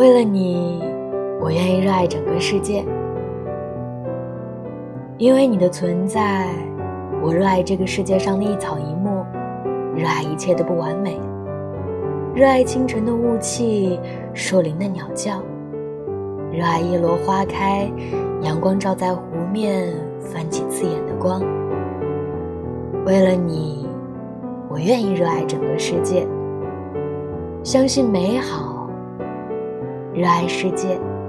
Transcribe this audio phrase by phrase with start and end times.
[0.00, 0.82] 为了你，
[1.38, 2.82] 我愿意热爱整个世界。
[5.18, 6.48] 因为你的存在，
[7.22, 9.22] 我热爱这个世界上的一草一木，
[9.94, 11.20] 热爱一切的不完美，
[12.34, 14.00] 热爱清晨的雾气，
[14.32, 15.42] 树林的鸟叫，
[16.50, 17.86] 热爱一箩花开，
[18.40, 19.20] 阳光照在湖
[19.52, 21.42] 面，泛起刺眼的光。
[23.04, 23.86] 为了你，
[24.70, 26.26] 我愿意热爱整个世界，
[27.62, 28.69] 相信美好。
[30.12, 31.19] 热爱世界。